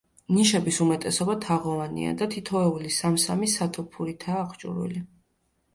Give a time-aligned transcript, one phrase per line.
[0.35, 5.07] ნიშების უმეტესობა თაღოვანია და თითოეული სამ-სამი სათოფურითაა აღჭურვილი.